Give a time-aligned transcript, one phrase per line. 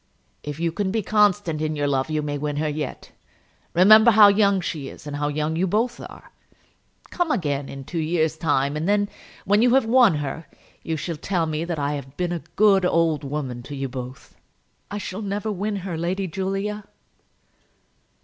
[0.41, 3.11] "If you can be constant in your love you may win her yet.
[3.75, 6.31] Remember how young she is; and how young you both are.
[7.11, 9.09] Come again in two years' time, and then,
[9.45, 10.47] when you have won her,
[10.81, 14.35] you shall tell me that I have been a good old woman to you both."
[14.89, 16.85] "I shall never win her, Lady Julia."